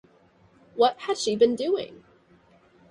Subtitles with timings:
[0.73, 2.03] What had she been doing?